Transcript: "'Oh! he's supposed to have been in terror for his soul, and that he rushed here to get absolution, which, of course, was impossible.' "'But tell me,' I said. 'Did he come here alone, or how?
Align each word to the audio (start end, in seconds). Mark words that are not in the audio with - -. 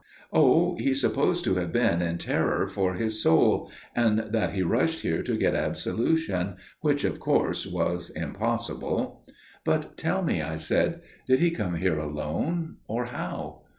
"'Oh! 0.33 0.75
he's 0.79 0.99
supposed 0.99 1.43
to 1.43 1.53
have 1.57 1.71
been 1.71 2.01
in 2.01 2.17
terror 2.17 2.65
for 2.65 2.95
his 2.95 3.21
soul, 3.21 3.69
and 3.95 4.17
that 4.31 4.53
he 4.53 4.63
rushed 4.63 5.01
here 5.01 5.21
to 5.21 5.37
get 5.37 5.53
absolution, 5.53 6.55
which, 6.79 7.03
of 7.03 7.19
course, 7.19 7.67
was 7.67 8.09
impossible.' 8.09 9.23
"'But 9.63 9.97
tell 9.97 10.23
me,' 10.23 10.41
I 10.41 10.55
said. 10.55 11.01
'Did 11.27 11.37
he 11.37 11.51
come 11.51 11.75
here 11.75 11.99
alone, 11.99 12.77
or 12.87 13.05
how? 13.05 13.61